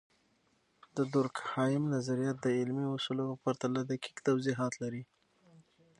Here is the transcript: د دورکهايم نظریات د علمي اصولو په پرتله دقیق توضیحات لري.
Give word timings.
د 0.97 0.97
دورکهايم 1.13 1.83
نظریات 1.95 2.37
د 2.41 2.47
علمي 2.59 2.85
اصولو 2.95 3.23
په 3.29 3.37
پرتله 3.43 3.81
دقیق 3.91 4.15
توضیحات 4.27 4.73
لري. 4.83 5.03